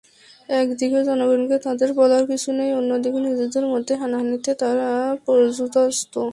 একদিকে 0.49 0.99
জনগণকে 1.03 1.57
তাঁদের 1.59 1.89
বলার 1.93 2.23
কিছু 2.27 2.49
নেই, 2.51 2.71
অন্যদিকে 2.73 3.19
নিজেদের 3.19 3.65
মধ্যে 3.67 3.93
হানাহানিতে 3.95 4.51
তাঁরা 4.53 4.89
পর্যুদস্ত। 5.25 6.13